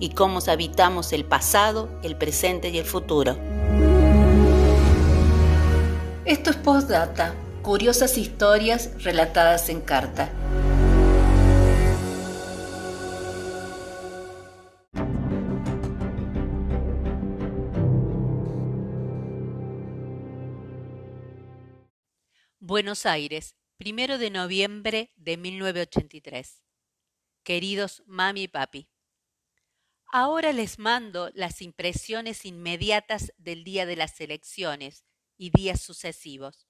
y 0.00 0.10
cómo 0.10 0.40
habitamos 0.48 1.12
el 1.12 1.24
pasado, 1.26 1.88
el 2.02 2.16
presente 2.16 2.70
y 2.70 2.78
el 2.78 2.86
futuro. 2.86 3.38
Esto 6.24 6.50
es 6.50 6.56
Postdata, 6.56 7.34
curiosas 7.62 8.16
historias 8.16 9.04
relatadas 9.04 9.68
en 9.68 9.82
carta. 9.82 10.32
Buenos 22.58 23.04
Aires, 23.04 23.56
primero 23.76 24.16
de 24.16 24.30
noviembre 24.30 25.12
de 25.16 25.36
1983. 25.36 26.62
Queridos 27.42 28.02
mami 28.06 28.42
y 28.42 28.48
papi, 28.48 28.88
ahora 30.12 30.52
les 30.52 30.78
mando 30.78 31.30
las 31.34 31.62
impresiones 31.62 32.44
inmediatas 32.44 33.32
del 33.38 33.64
día 33.64 33.86
de 33.86 33.96
las 33.96 34.20
elecciones 34.20 35.04
y 35.36 35.50
días 35.50 35.80
sucesivos. 35.80 36.66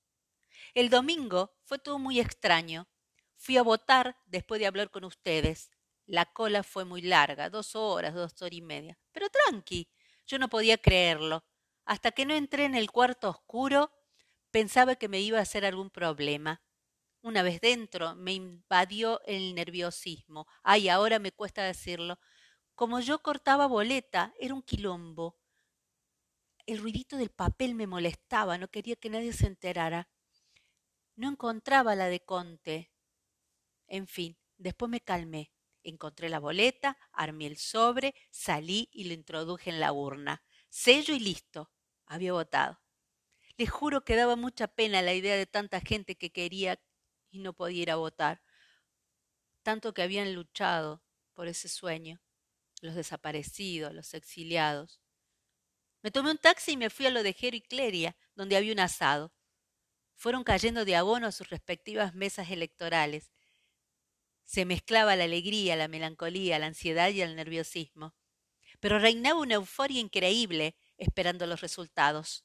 El 0.74 0.90
domingo 0.90 1.54
fue 1.64 1.78
todo 1.78 1.98
muy 1.98 2.20
extraño. 2.20 2.88
Fui 3.36 3.56
a 3.56 3.62
votar 3.62 4.16
después 4.26 4.60
de 4.60 4.66
hablar 4.66 4.90
con 4.90 5.04
ustedes. 5.04 5.70
La 6.06 6.26
cola 6.26 6.62
fue 6.62 6.84
muy 6.84 7.02
larga, 7.02 7.50
dos 7.50 7.76
horas, 7.76 8.14
dos 8.14 8.40
horas 8.42 8.52
y 8.52 8.62
media. 8.62 8.98
Pero 9.12 9.28
tranqui, 9.30 9.88
yo 10.26 10.38
no 10.38 10.48
podía 10.48 10.78
creerlo. 10.78 11.44
Hasta 11.84 12.12
que 12.12 12.26
no 12.26 12.34
entré 12.34 12.64
en 12.64 12.74
el 12.74 12.90
cuarto 12.90 13.30
oscuro 13.30 13.92
Pensaba 14.50 14.96
que 14.96 15.08
me 15.08 15.20
iba 15.20 15.38
a 15.38 15.42
hacer 15.42 15.64
algún 15.64 15.90
problema. 15.90 16.62
Una 17.22 17.42
vez 17.42 17.60
dentro 17.60 18.16
me 18.16 18.32
invadió 18.32 19.20
el 19.26 19.54
nerviosismo. 19.54 20.46
Ay, 20.62 20.88
ahora 20.88 21.18
me 21.18 21.32
cuesta 21.32 21.62
decirlo. 21.62 22.18
Como 22.80 22.98
yo 23.00 23.18
cortaba 23.18 23.66
boleta, 23.66 24.32
era 24.40 24.54
un 24.54 24.62
quilombo. 24.62 25.36
El 26.64 26.78
ruidito 26.78 27.18
del 27.18 27.28
papel 27.28 27.74
me 27.74 27.86
molestaba, 27.86 28.56
no 28.56 28.68
quería 28.68 28.96
que 28.96 29.10
nadie 29.10 29.34
se 29.34 29.46
enterara. 29.46 30.08
No 31.14 31.28
encontraba 31.28 31.94
la 31.94 32.06
de 32.06 32.20
Conte. 32.20 32.90
En 33.86 34.06
fin, 34.06 34.38
después 34.56 34.90
me 34.90 35.02
calmé. 35.02 35.52
Encontré 35.82 36.30
la 36.30 36.38
boleta, 36.38 36.96
armé 37.12 37.48
el 37.48 37.58
sobre, 37.58 38.14
salí 38.30 38.88
y 38.92 39.04
lo 39.04 39.12
introduje 39.12 39.68
en 39.68 39.78
la 39.78 39.92
urna. 39.92 40.42
Sello 40.70 41.12
y 41.12 41.20
listo. 41.20 41.70
Había 42.06 42.32
votado. 42.32 42.80
Les 43.58 43.68
juro 43.68 44.06
que 44.06 44.16
daba 44.16 44.36
mucha 44.36 44.68
pena 44.68 45.02
la 45.02 45.12
idea 45.12 45.36
de 45.36 45.44
tanta 45.44 45.82
gente 45.82 46.16
que 46.16 46.32
quería 46.32 46.80
y 47.30 47.40
no 47.40 47.52
podía 47.52 47.82
ir 47.82 47.90
a 47.90 47.96
votar. 47.96 48.40
Tanto 49.62 49.92
que 49.92 50.00
habían 50.00 50.34
luchado 50.34 51.02
por 51.34 51.46
ese 51.46 51.68
sueño, 51.68 52.22
los 52.80 52.94
desaparecidos, 52.94 53.92
los 53.92 54.14
exiliados. 54.14 55.00
Me 56.02 56.10
tomé 56.10 56.30
un 56.30 56.38
taxi 56.38 56.72
y 56.72 56.76
me 56.76 56.90
fui 56.90 57.06
a 57.06 57.10
lo 57.10 57.22
de 57.22 57.32
Jero 57.32 57.56
y 57.56 57.60
Cleria, 57.60 58.16
donde 58.34 58.56
había 58.56 58.72
un 58.72 58.80
asado. 58.80 59.32
Fueron 60.14 60.44
cayendo 60.44 60.84
de 60.84 60.96
abono 60.96 61.26
a 61.26 61.32
sus 61.32 61.48
respectivas 61.50 62.14
mesas 62.14 62.50
electorales. 62.50 63.30
Se 64.44 64.64
mezclaba 64.64 65.16
la 65.16 65.24
alegría, 65.24 65.76
la 65.76 65.88
melancolía, 65.88 66.58
la 66.58 66.66
ansiedad 66.66 67.10
y 67.10 67.20
el 67.22 67.36
nerviosismo. 67.36 68.14
Pero 68.80 68.98
reinaba 68.98 69.40
una 69.40 69.54
euforia 69.54 70.00
increíble 70.00 70.76
esperando 70.96 71.46
los 71.46 71.60
resultados. 71.60 72.44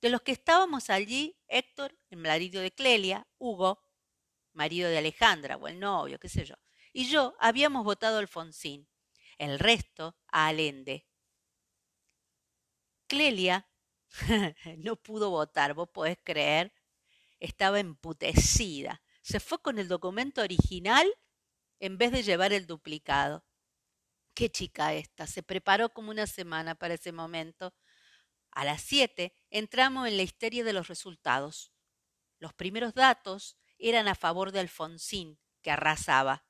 De 0.00 0.10
los 0.10 0.22
que 0.22 0.32
estábamos 0.32 0.90
allí, 0.90 1.38
Héctor, 1.46 1.96
el 2.10 2.18
marido 2.18 2.60
de 2.60 2.72
Clelia, 2.72 3.28
Hugo, 3.38 3.84
marido 4.52 4.90
de 4.90 4.98
Alejandra, 4.98 5.56
o 5.56 5.68
el 5.68 5.78
novio, 5.78 6.18
qué 6.18 6.28
sé 6.28 6.44
yo, 6.44 6.56
y 6.92 7.08
yo 7.08 7.34
habíamos 7.38 7.84
votado 7.84 8.16
a 8.16 8.20
Alfonsín, 8.20 8.88
el 9.50 9.58
resto 9.58 10.16
a 10.28 10.48
Alende. 10.48 11.06
Clelia 13.06 13.68
no 14.78 14.96
pudo 14.96 15.30
votar, 15.30 15.74
vos 15.74 15.88
podés 15.88 16.18
creer, 16.22 16.72
estaba 17.40 17.80
emputecida. 17.80 19.02
Se 19.22 19.40
fue 19.40 19.60
con 19.60 19.78
el 19.78 19.88
documento 19.88 20.42
original 20.42 21.12
en 21.80 21.98
vez 21.98 22.12
de 22.12 22.22
llevar 22.22 22.52
el 22.52 22.66
duplicado. 22.66 23.44
Qué 24.34 24.50
chica 24.50 24.94
esta, 24.94 25.26
se 25.26 25.42
preparó 25.42 25.90
como 25.90 26.10
una 26.10 26.26
semana 26.26 26.74
para 26.74 26.94
ese 26.94 27.12
momento 27.12 27.74
a 28.52 28.64
las 28.64 28.82
siete 28.82 29.34
entramos 29.50 30.06
en 30.06 30.18
la 30.18 30.22
histeria 30.22 30.62
de 30.62 30.74
los 30.74 30.88
resultados. 30.88 31.72
Los 32.38 32.52
primeros 32.52 32.94
datos 32.94 33.56
eran 33.78 34.08
a 34.08 34.14
favor 34.14 34.52
de 34.52 34.60
Alfonsín, 34.60 35.38
que 35.62 35.70
arrasaba. 35.70 36.44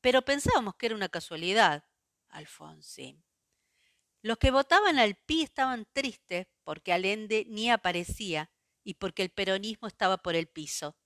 Pero 0.00 0.22
pensábamos 0.22 0.74
que 0.76 0.86
era 0.86 0.94
una 0.94 1.08
casualidad. 1.08 1.84
Alfonsín. 2.30 3.24
Los 4.22 4.38
que 4.38 4.50
votaban 4.50 4.98
al 4.98 5.16
PI 5.16 5.42
estaban 5.42 5.86
tristes 5.92 6.46
porque 6.64 6.92
Allende 6.92 7.44
ni 7.48 7.70
aparecía 7.70 8.50
y 8.84 8.94
porque 8.94 9.22
el 9.22 9.30
peronismo 9.30 9.88
estaba 9.88 10.18
por 10.18 10.34
el 10.34 10.46
piso. 10.46 10.96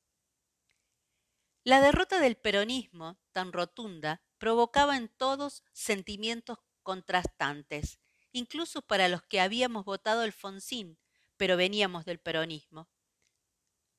La 1.62 1.80
derrota 1.80 2.20
del 2.20 2.36
peronismo, 2.36 3.18
tan 3.32 3.52
rotunda, 3.52 4.22
provocaba 4.38 4.96
en 4.96 5.08
todos 5.08 5.62
sentimientos 5.72 6.58
contrastantes 6.82 7.98
incluso 8.34 8.82
para 8.82 9.08
los 9.08 9.22
que 9.22 9.40
habíamos 9.40 9.84
votado 9.84 10.22
Alfonsín, 10.22 10.98
pero 11.36 11.56
veníamos 11.56 12.04
del 12.04 12.18
peronismo. 12.18 12.90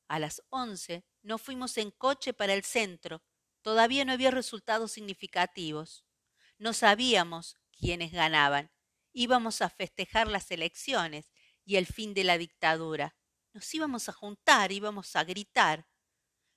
A 0.08 0.20
las 0.20 0.44
once 0.50 1.06
nos 1.24 1.42
fuimos 1.42 1.78
en 1.78 1.90
coche 1.90 2.34
para 2.34 2.54
el 2.54 2.64
centro. 2.64 3.24
Todavía 3.62 4.06
no 4.06 4.12
había 4.12 4.30
resultados 4.30 4.92
significativos. 4.92 6.05
No 6.58 6.74
sabíamos 6.74 7.58
quiénes 7.72 8.12
ganaban. 8.12 8.72
Íbamos 9.14 9.62
a 9.62 9.70
festejar 9.70 10.28
las 10.28 10.52
elecciones 10.52 11.32
y 11.64 11.78
el 11.78 11.86
fin 11.86 12.14
de 12.14 12.24
la 12.24 12.38
dictadura. 12.38 13.16
Nos 13.54 13.74
íbamos 13.74 14.10
a 14.10 14.14
juntar, 14.14 14.72
íbamos 14.72 15.16
a 15.16 15.24
gritar. 15.24 15.88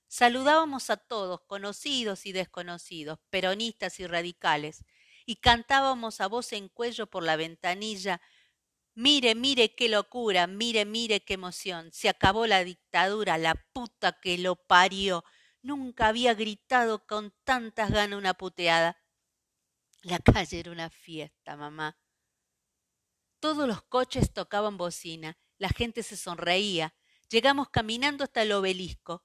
Saludábamos 0.08 0.90
a 0.90 0.96
todos, 0.96 1.40
conocidos 1.46 2.26
y 2.26 2.32
desconocidos, 2.32 3.18
peronistas 3.30 4.00
y 4.00 4.06
radicales, 4.06 4.84
y 5.26 5.36
cantábamos 5.36 6.20
a 6.20 6.26
voz 6.28 6.52
en 6.52 6.68
cuello 6.68 7.06
por 7.06 7.22
la 7.22 7.36
ventanilla 7.36 8.20
Mire, 9.00 9.36
mire 9.36 9.76
qué 9.76 9.88
locura, 9.88 10.48
mire, 10.48 10.84
mire 10.84 11.20
qué 11.20 11.34
emoción. 11.34 11.92
Se 11.92 12.08
acabó 12.08 12.48
la 12.48 12.64
dictadura, 12.64 13.38
la 13.38 13.54
puta 13.72 14.18
que 14.20 14.36
lo 14.38 14.56
parió. 14.56 15.24
Nunca 15.62 16.08
había 16.08 16.34
gritado 16.34 17.06
con 17.06 17.32
tantas 17.44 17.92
ganas 17.92 18.18
una 18.18 18.34
puteada. 18.34 18.96
La 20.02 20.18
calle 20.46 20.60
era 20.60 20.70
una 20.70 20.90
fiesta, 20.90 21.56
mamá. 21.56 21.98
Todos 23.40 23.68
los 23.68 23.82
coches 23.82 24.32
tocaban 24.32 24.76
bocina, 24.76 25.38
la 25.58 25.68
gente 25.68 26.02
se 26.02 26.16
sonreía. 26.16 26.94
Llegamos 27.30 27.68
caminando 27.70 28.24
hasta 28.24 28.42
el 28.42 28.52
obelisco. 28.52 29.24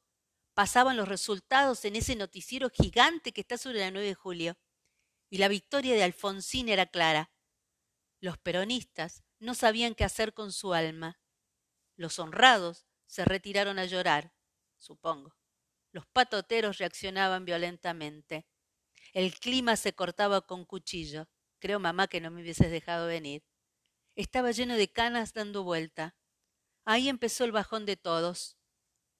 Pasaban 0.53 0.97
los 0.97 1.07
resultados 1.07 1.83
en 1.85 1.95
ese 1.95 2.15
noticiero 2.15 2.69
gigante 2.69 3.31
que 3.31 3.41
está 3.41 3.57
sobre 3.57 3.79
la 3.79 3.91
9 3.91 4.07
de 4.07 4.13
julio 4.13 4.57
y 5.33 5.39
la 5.39 5.47
victoria 5.47 5.95
de 5.95 6.03
Alfonsín 6.03 6.69
era 6.69 6.85
clara. 6.85 7.31
Los 8.19 8.37
peronistas 8.37 9.23
no 9.39 9.55
sabían 9.55 9.95
qué 9.95 10.03
hacer 10.03 10.35
con 10.35 10.51
su 10.51 10.75
alma. 10.75 11.19
Los 11.95 12.19
honrados 12.19 12.85
se 13.07 13.25
retiraron 13.25 13.79
a 13.79 13.85
llorar, 13.85 14.35
supongo. 14.77 15.35
Los 15.91 16.05
patoteros 16.05 16.77
reaccionaban 16.77 17.45
violentamente. 17.45 18.47
El 19.13 19.35
clima 19.35 19.75
se 19.75 19.93
cortaba 19.93 20.41
con 20.41 20.65
cuchillo. 20.65 21.29
Creo, 21.59 21.79
mamá, 21.79 22.07
que 22.07 22.19
no 22.19 22.31
me 22.31 22.41
hubieses 22.41 22.71
dejado 22.71 23.05
venir. 23.05 23.43
Estaba 24.15 24.51
lleno 24.51 24.75
de 24.75 24.91
canas 24.91 25.33
dando 25.33 25.63
vuelta. 25.63 26.15
Ahí 26.83 27.09
empezó 27.09 27.45
el 27.45 27.51
bajón 27.51 27.85
de 27.85 27.95
todos. 27.95 28.57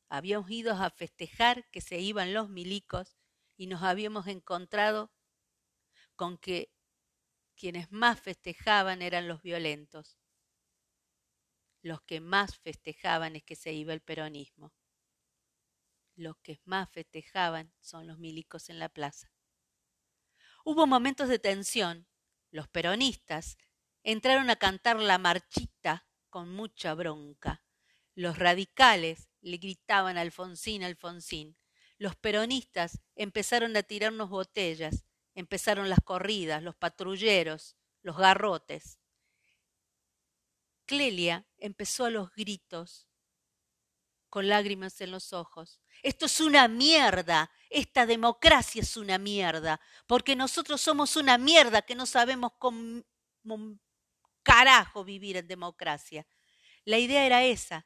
Habíamos 0.09 0.49
ido 0.49 0.73
a 0.73 0.89
festejar 0.89 1.69
que 1.69 1.79
se 1.79 1.99
iban 1.99 2.33
los 2.33 2.49
milicos 2.49 3.17
y 3.55 3.67
nos 3.67 3.83
habíamos 3.83 4.25
encontrado 4.25 5.11
con 6.15 6.39
que 6.39 6.71
quienes 7.55 7.91
más 7.91 8.19
festejaban 8.19 9.03
eran 9.03 9.27
los 9.27 9.43
violentos. 9.43 10.17
Los 11.83 12.01
que 12.01 12.19
más 12.19 12.57
festejaban 12.57 13.35
es 13.35 13.43
que 13.43 13.55
se 13.55 13.73
iba 13.73 13.93
el 13.93 14.01
peronismo. 14.01 14.73
Los 16.15 16.37
que 16.37 16.59
más 16.65 16.89
festejaban 16.89 17.73
son 17.79 18.07
los 18.07 18.17
milicos 18.17 18.69
en 18.69 18.79
la 18.79 18.89
plaza. 18.89 19.32
Hubo 20.65 20.87
momentos 20.87 21.27
de 21.27 21.39
tensión. 21.39 22.07
Los 22.49 22.69
peronistas 22.69 23.57
entraron 24.01 24.49
a 24.49 24.55
cantar 24.55 24.97
la 24.97 25.17
marchita 25.17 26.07
con 26.29 26.49
mucha 26.49 26.93
bronca. 26.93 27.65
Los 28.15 28.39
radicales 28.39 29.29
le 29.41 29.57
gritaban 29.57 30.17
Alfonsín, 30.17 30.83
Alfonsín. 30.83 31.57
Los 31.97 32.15
peronistas 32.15 33.01
empezaron 33.15 33.75
a 33.75 33.83
tirarnos 33.83 34.29
botellas, 34.29 35.03
empezaron 35.35 35.89
las 35.89 35.99
corridas, 35.99 36.63
los 36.63 36.75
patrulleros, 36.75 37.75
los 38.01 38.17
garrotes. 38.17 38.99
Clelia 40.85 41.45
empezó 41.57 42.05
a 42.05 42.09
los 42.09 42.31
gritos, 42.35 43.09
con 44.33 44.47
lágrimas 44.47 44.99
en 44.99 45.11
los 45.11 45.31
ojos. 45.31 45.79
Esto 46.01 46.25
es 46.25 46.39
una 46.39 46.67
mierda, 46.67 47.51
esta 47.69 48.07
democracia 48.07 48.81
es 48.81 48.97
una 48.97 49.19
mierda, 49.19 49.79
porque 50.07 50.35
nosotros 50.35 50.81
somos 50.81 51.15
una 51.17 51.37
mierda 51.37 51.83
que 51.83 51.93
no 51.93 52.07
sabemos 52.07 52.53
cómo 52.57 53.03
carajo 54.41 55.03
vivir 55.03 55.37
en 55.37 55.47
democracia. 55.47 56.25
La 56.83 56.97
idea 56.97 57.27
era 57.27 57.43
esa. 57.43 57.85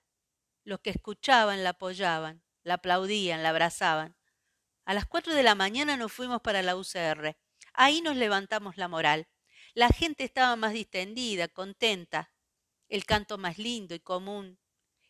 Los 0.64 0.80
que 0.80 0.92
escuchaban 0.92 1.66
la 1.66 1.72
apoyaban, 1.72 2.42
la 2.64 2.76
aplaudían, 2.76 3.44
la 3.44 3.50
abrazaban. 3.50 4.16
A 4.86 4.94
las 4.94 5.06
cuatro 5.06 5.34
de 5.34 5.44
la 5.44 5.54
mañana 5.54 5.98
nos 5.98 6.14
fuimos 6.14 6.40
para 6.40 6.62
la 6.62 6.78
UCR. 6.78 7.36
Ahí 7.74 8.00
nos 8.00 8.16
levantamos 8.16 8.78
la 8.78 8.88
moral. 8.88 9.28
La 9.74 9.90
gente 9.90 10.24
estaba 10.24 10.56
más 10.56 10.72
distendida, 10.72 11.50
contenta. 11.50 12.32
El 12.88 13.04
canto 13.04 13.38
más 13.38 13.58
lindo 13.58 13.94
y 13.96 14.00
común 14.00 14.58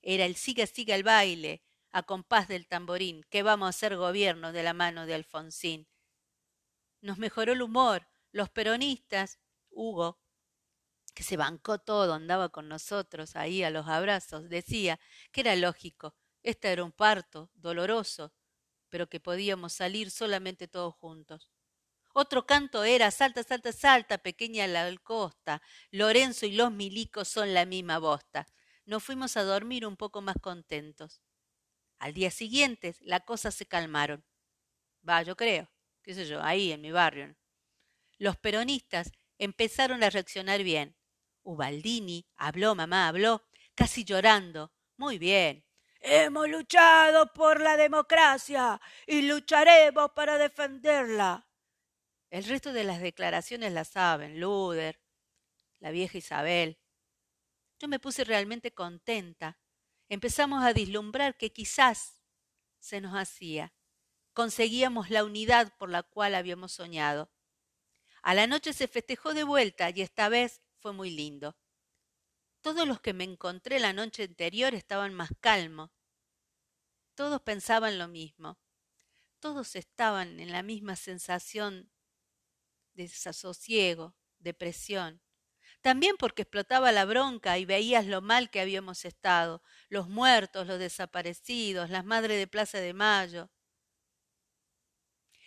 era 0.09 0.24
el 0.24 0.38
siga 0.38 0.65
siga 0.68 0.95
el 0.95 1.04
baile, 1.04 1.62
a 1.92 2.01
compás 2.01 2.48
del 2.48 2.65
tamborín, 2.65 3.25
que 3.30 3.44
vamos 3.44 3.65
a 3.68 3.69
hacer 3.71 3.98
gobierno 3.98 4.54
de 4.54 4.63
la 4.63 4.74
mano 4.74 5.06
de 5.06 5.13
Alfonsín. 5.13 5.86
Nos 7.01 7.18
mejoró 7.18 7.51
el 7.51 7.62
humor. 7.62 8.07
Los 8.31 8.50
peronistas, 8.50 9.38
Hugo, 9.69 10.21
que 11.13 11.24
se 11.24 11.36
bancó 11.36 11.80
todo, 11.80 12.13
andaba 12.13 12.48
con 12.48 12.69
nosotros 12.69 13.36
ahí 13.36 13.63
a 13.63 13.69
los 13.69 13.88
abrazos, 13.88 14.48
decía 14.48 14.98
que 15.33 15.42
era 15.42 15.57
lógico, 15.57 16.15
este 16.42 16.71
era 16.71 16.86
un 16.86 16.94
parto, 16.94 17.51
doloroso, 17.53 18.33
pero 18.88 19.10
que 19.10 19.19
podíamos 19.19 19.74
salir 19.74 20.10
solamente 20.10 20.69
todos 20.69 20.95
juntos. 20.95 21.50
Otro 22.13 22.45
canto 22.45 22.86
era 22.86 23.12
Salta, 23.12 23.44
salta, 23.44 23.74
salta, 23.74 24.18
pequeña 24.19 24.68
la 24.68 24.89
costa. 25.03 25.62
Lorenzo 25.92 26.45
y 26.45 26.53
los 26.53 26.71
milicos 26.71 27.27
son 27.27 27.53
la 27.53 27.65
misma 27.65 28.00
bosta. 28.00 28.48
Nos 28.88 29.04
fuimos 29.04 29.36
a 29.36 29.44
dormir 29.44 29.86
un 29.86 29.98
poco 29.98 30.22
más 30.22 30.38
contentos. 30.42 31.22
Al 32.00 32.13
día 32.13 32.31
siguiente 32.31 32.95
las 33.01 33.22
cosas 33.25 33.54
se 33.54 33.66
calmaron. 33.66 34.24
Va, 35.07 35.24
yo 35.24 35.36
creo, 35.36 35.69
qué 36.01 36.13
sé 36.13 36.25
yo, 36.25 36.42
ahí 36.42 36.72
en 36.72 36.80
mi 36.80 36.94
barrio. 36.94 37.36
Los 38.18 38.38
peronistas 38.38 39.12
empezaron 39.38 40.04
a 40.04 40.10
reaccionar 40.10 40.63
bien. 40.63 40.95
Ubaldini 41.44 42.25
habló, 42.38 42.75
mamá 42.75 43.10
habló, 43.10 43.44
casi 43.75 44.06
llorando. 44.06 44.72
Muy 44.95 45.18
bien. 45.18 45.66
Hemos 46.00 46.48
luchado 46.48 47.34
por 47.34 47.60
la 47.60 47.75
democracia 47.75 48.80
y 49.06 49.24
lucharemos 49.24 50.12
para 50.12 50.38
defenderla. 50.38 51.45
El 52.30 52.45
resto 52.45 52.72
de 52.72 52.86
las 52.86 53.01
declaraciones 53.01 53.74
las 53.74 53.89
saben, 53.89 54.39
Luder, 54.39 55.01
la 55.80 55.92
vieja 55.92 56.18
Isabel. 56.18 56.80
Yo 57.79 57.88
me 57.88 58.00
puse 58.00 58.24
realmente 58.24 58.74
contenta. 58.74 59.59
Empezamos 60.09 60.63
a 60.63 60.74
vislumbrar 60.74 61.38
que 61.38 61.51
quizás 61.51 62.21
se 62.79 63.01
nos 63.01 63.13
hacía. 63.13 63.74
Conseguíamos 64.33 65.09
la 65.09 65.24
unidad 65.24 65.75
por 65.77 65.89
la 65.89 66.03
cual 66.03 66.35
habíamos 66.35 66.71
soñado. 66.71 67.31
A 68.21 68.33
la 68.33 68.47
noche 68.47 68.74
se 68.74 68.88
festejó 68.88 69.33
de 69.33 69.44
vuelta 69.44 69.89
y 69.89 70.01
esta 70.01 70.29
vez 70.29 70.62
fue 70.79 70.94
muy 70.94 71.09
lindo. 71.12 71.56
Todos 72.62 72.88
los 72.88 73.00
que 73.00 73.13
me 73.13 73.24
encontré 73.24 73.79
la 73.79 73.94
noche 73.94 74.24
anterior 74.24 74.74
estaban 74.74 75.13
más 75.13 75.29
calmos. 75.39 75.91
Todos 77.15 77.41
pensaban 77.41 77.97
lo 77.97 78.07
mismo. 78.07 78.59
Todos 79.39 79.75
estaban 79.75 80.39
en 80.39 80.51
la 80.51 80.63
misma 80.63 80.95
sensación 80.95 81.91
de 82.94 83.03
desasosiego, 83.03 84.15
depresión. 84.39 85.21
También 85.88 86.18
porque 86.18 86.42
explotaba 86.42 86.92
la 86.92 87.06
bronca 87.06 87.57
y 87.57 87.63
veías 87.63 88.06
lo 88.06 88.22
mal 88.22 88.50
que 88.50 88.60
habíamos 88.60 89.06
estado, 89.06 89.63
los 89.88 90.10
muertos, 90.10 90.68
los 90.68 90.80
desaparecidos, 90.80 91.89
las 91.89 92.04
madres 92.04 92.38
de 92.38 92.45
Plaza 92.45 92.80
de 92.80 92.94
Mayo. 92.94 93.50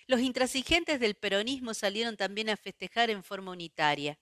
Los 0.07 0.21
intransigentes 0.21 0.99
del 0.99 1.15
peronismo 1.15 1.75
salieron 1.75 2.17
también 2.17 2.49
a 2.49 2.57
festejar 2.57 3.11
en 3.11 3.23
forma 3.23 3.51
unitaria. 3.51 4.19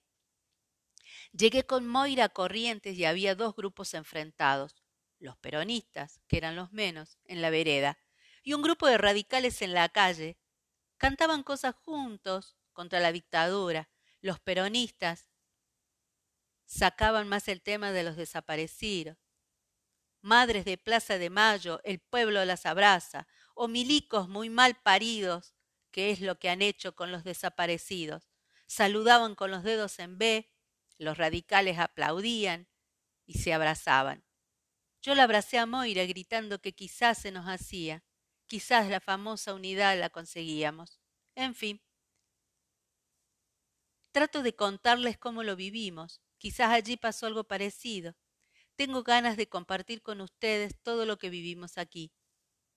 Llegué 1.31 1.65
con 1.65 1.87
Moira 1.87 2.25
a 2.25 2.29
Corrientes 2.29 2.97
y 2.97 3.05
había 3.05 3.33
dos 3.33 3.55
grupos 3.55 3.93
enfrentados, 3.93 4.83
los 5.19 5.37
peronistas, 5.37 6.19
que 6.27 6.35
eran 6.35 6.57
los 6.57 6.73
menos, 6.73 7.17
en 7.27 7.41
la 7.41 7.49
vereda, 7.49 7.97
y 8.43 8.55
un 8.55 8.61
grupo 8.61 8.87
de 8.87 8.97
radicales 8.97 9.61
en 9.61 9.73
la 9.73 9.87
calle. 9.87 10.37
Cantaban 10.97 11.43
cosas 11.43 11.75
juntos 11.75 12.57
contra 12.73 12.99
la 12.99 13.13
dictadura. 13.13 13.89
Los 14.19 14.41
peronistas 14.41 15.28
sacaban 16.69 17.27
más 17.27 17.47
el 17.47 17.61
tema 17.61 17.91
de 17.91 18.03
los 18.03 18.15
desaparecidos. 18.15 19.17
Madres 20.21 20.65
de 20.65 20.77
Plaza 20.77 21.17
de 21.17 21.29
Mayo, 21.29 21.81
el 21.83 21.99
pueblo 21.99 22.45
las 22.45 22.65
abraza, 22.65 23.27
o 23.55 23.67
milicos 23.67 24.29
muy 24.29 24.49
mal 24.49 24.75
paridos, 24.75 25.55
que 25.91 26.11
es 26.11 26.21
lo 26.21 26.37
que 26.37 26.49
han 26.49 26.61
hecho 26.61 26.95
con 26.95 27.11
los 27.11 27.23
desaparecidos. 27.23 28.29
Saludaban 28.67 29.35
con 29.35 29.49
los 29.49 29.63
dedos 29.63 29.97
en 29.99 30.17
B 30.17 30.49
los 30.99 31.17
radicales 31.17 31.79
aplaudían 31.79 32.67
y 33.25 33.39
se 33.39 33.53
abrazaban. 33.53 34.25
Yo 35.01 35.15
la 35.15 35.23
abracé 35.23 35.57
a 35.57 35.65
Moira 35.65 36.05
gritando 36.05 36.61
que 36.61 36.75
quizás 36.75 37.17
se 37.17 37.31
nos 37.31 37.45
hacía, 37.45 38.03
quizás 38.47 38.89
la 38.89 38.99
famosa 38.99 39.53
unidad 39.53 39.97
la 39.97 40.09
conseguíamos. 40.09 40.99
En 41.35 41.55
fin, 41.55 41.81
trato 44.11 44.43
de 44.43 44.53
contarles 44.55 45.17
cómo 45.17 45.43
lo 45.43 45.55
vivimos. 45.55 46.21
Quizás 46.39 46.71
allí 46.71 46.97
pasó 46.97 47.27
algo 47.27 47.43
parecido. 47.43 48.15
Tengo 48.75 49.03
ganas 49.03 49.37
de 49.37 49.47
compartir 49.47 50.01
con 50.01 50.21
ustedes 50.21 50.81
todo 50.81 51.05
lo 51.05 51.19
que 51.19 51.29
vivimos 51.29 51.77
aquí. 51.77 52.11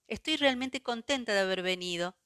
Estoy 0.07 0.37
realmente 0.37 0.83
contenta 0.83 1.33
de 1.33 1.41
haber 1.41 1.63
venido. 1.63 2.19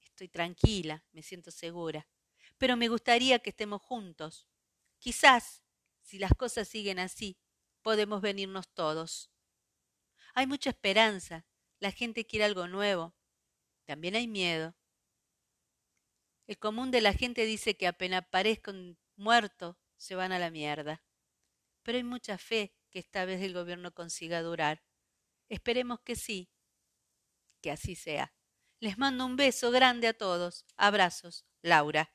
Estoy 0.00 0.28
tranquila, 0.28 1.04
me 1.12 1.22
siento 1.22 1.50
segura. 1.50 2.08
Pero 2.56 2.78
me 2.78 2.88
gustaría 2.88 3.40
que 3.40 3.50
estemos 3.50 3.82
juntos, 3.82 4.48
Quizás, 4.98 5.62
si 6.02 6.18
las 6.18 6.34
cosas 6.34 6.68
siguen 6.68 6.98
así, 6.98 7.38
podemos 7.82 8.20
venirnos 8.20 8.68
todos. 8.74 9.30
Hay 10.34 10.46
mucha 10.46 10.70
esperanza, 10.70 11.46
la 11.78 11.92
gente 11.92 12.26
quiere 12.26 12.44
algo 12.44 12.66
nuevo. 12.66 13.14
También 13.84 14.16
hay 14.16 14.26
miedo. 14.26 14.74
El 16.46 16.58
común 16.58 16.90
de 16.90 17.00
la 17.00 17.12
gente 17.12 17.44
dice 17.44 17.76
que 17.76 17.86
apenas 17.86 18.26
parezcan 18.26 18.98
muertos, 19.16 19.76
se 19.98 20.14
van 20.14 20.32
a 20.32 20.38
la 20.38 20.50
mierda. 20.50 21.02
Pero 21.82 21.98
hay 21.98 22.04
mucha 22.04 22.38
fe 22.38 22.74
que 22.90 22.98
esta 22.98 23.24
vez 23.26 23.42
el 23.42 23.52
gobierno 23.52 23.92
consiga 23.92 24.40
durar. 24.40 24.82
Esperemos 25.48 26.00
que 26.00 26.16
sí, 26.16 26.50
que 27.60 27.70
así 27.70 27.94
sea. 27.94 28.32
Les 28.80 28.96
mando 28.96 29.26
un 29.26 29.36
beso 29.36 29.70
grande 29.70 30.06
a 30.08 30.14
todos. 30.14 30.64
Abrazos, 30.76 31.44
Laura. 31.62 32.12